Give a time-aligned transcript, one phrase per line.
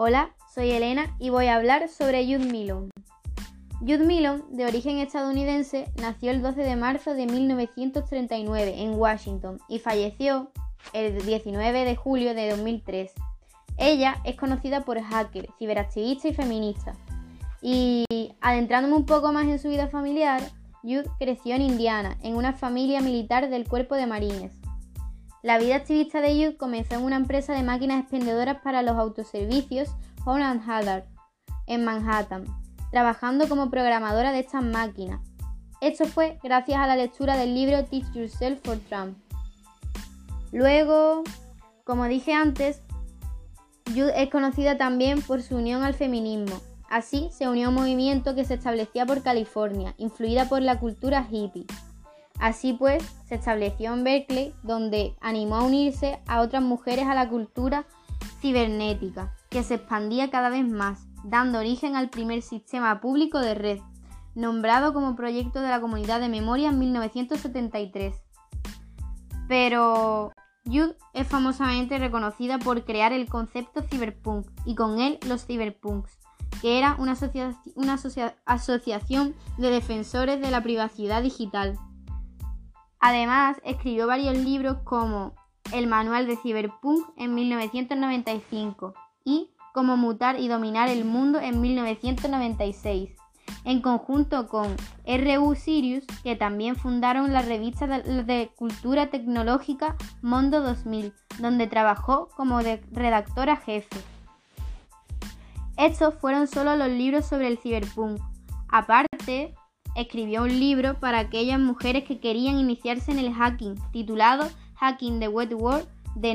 [0.00, 2.88] Hola, soy Elena y voy a hablar sobre Jude Milon.
[3.80, 9.80] Jude Milon, de origen estadounidense, nació el 12 de marzo de 1939 en Washington y
[9.80, 10.52] falleció
[10.92, 13.10] el 19 de julio de 2003.
[13.76, 16.92] Ella es conocida por hacker, ciberactivista y feminista.
[17.60, 18.06] Y
[18.40, 20.40] adentrándome un poco más en su vida familiar,
[20.84, 24.57] Jude creció en Indiana, en una familia militar del cuerpo de marines.
[25.42, 29.88] La vida activista de Youth comenzó en una empresa de máquinas expendedoras para los autoservicios
[30.24, 31.04] Holland Haddard
[31.66, 32.44] en Manhattan,
[32.90, 35.20] trabajando como programadora de estas máquinas.
[35.80, 39.16] Esto fue gracias a la lectura del libro Teach Yourself for Trump.
[40.50, 41.22] Luego,
[41.84, 42.82] como dije antes,
[43.94, 46.60] Youth es conocida también por su unión al feminismo.
[46.90, 51.26] Así se unió a un movimiento que se establecía por California, influida por la cultura
[51.30, 51.66] hippie.
[52.38, 57.28] Así pues, se estableció en Berkeley, donde animó a unirse a otras mujeres a la
[57.28, 57.86] cultura
[58.40, 63.78] cibernética, que se expandía cada vez más, dando origen al primer sistema público de red,
[64.34, 68.14] nombrado como proyecto de la Comunidad de Memoria en 1973.
[69.48, 70.32] Pero
[70.64, 76.18] Jude es famosamente reconocida por crear el concepto cyberpunk y con él los cyberpunks,
[76.60, 77.16] que era una
[78.44, 81.78] asociación de defensores de la privacidad digital.
[83.00, 85.34] Además, escribió varios libros como
[85.72, 93.10] El Manual de Cyberpunk en 1995 y Cómo mutar y dominar el mundo en 1996,
[93.64, 94.74] en conjunto con
[95.04, 95.54] R.U.
[95.54, 102.58] Sirius, que también fundaron la revista de cultura tecnológica Mondo 2000, donde trabajó como
[102.90, 104.00] redactora jefe.
[105.76, 108.20] Estos fueron solo los libros sobre el cyberpunk.
[108.68, 109.54] Aparte,
[110.00, 115.28] escribió un libro para aquellas mujeres que querían iniciarse en el hacking, titulado Hacking the
[115.28, 115.86] Wet World,
[116.20, 116.34] The,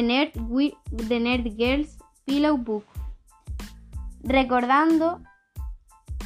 [0.00, 2.84] Nerd Girls Pillow Book.
[4.22, 5.20] Recordando,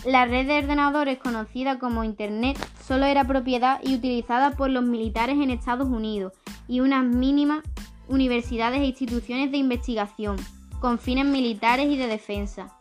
[0.04, 5.36] la red de ordenadores conocida como Internet solo era propiedad y utilizada por los militares
[5.40, 6.32] en Estados Unidos
[6.68, 7.62] y unas mínimas
[8.06, 10.36] universidades e instituciones de investigación
[10.80, 12.76] con fines militares y de defensa.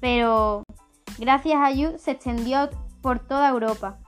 [0.00, 0.62] Pero
[1.18, 3.98] gracias a You se extendió por toda Europa.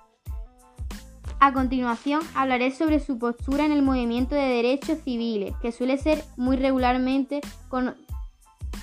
[1.40, 6.22] A continuación hablaré sobre su postura en el movimiento de derechos civiles, que suele ser
[6.36, 7.40] muy regularmente,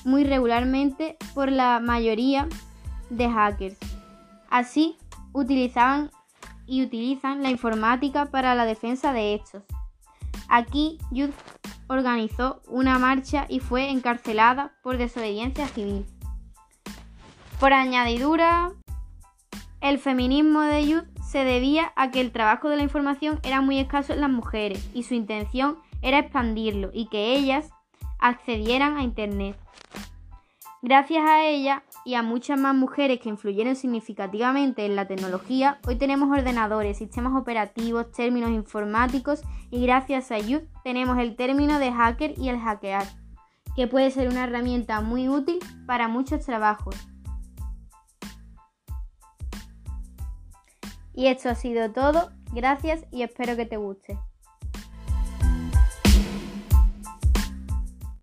[0.03, 2.49] muy regularmente por la mayoría
[3.09, 3.77] de hackers.
[4.49, 4.97] Así,
[5.31, 6.11] utilizaban
[6.65, 9.63] y utilizan la informática para la defensa de estos.
[10.49, 11.33] Aquí, Youth
[11.87, 16.05] organizó una marcha y fue encarcelada por desobediencia civil.
[17.59, 18.71] Por añadidura,
[19.81, 23.79] el feminismo de Youth se debía a que el trabajo de la información era muy
[23.79, 27.69] escaso en las mujeres y su intención era expandirlo y que ellas
[28.19, 29.57] accedieran a Internet.
[30.81, 35.97] Gracias a ella y a muchas más mujeres que influyeron significativamente en la tecnología, hoy
[35.97, 39.41] tenemos ordenadores, sistemas operativos, términos informáticos
[39.71, 43.05] y gracias a Youth tenemos el término de hacker y el hackear,
[43.75, 46.95] que puede ser una herramienta muy útil para muchos trabajos.
[51.19, 52.31] Y esto ha sido todo.
[52.53, 54.17] Gracias y espero que te guste.